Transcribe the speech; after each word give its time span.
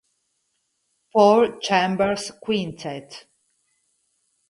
Paul 1.13 1.59
Chambers 1.61 2.31
Quintet 2.41 3.27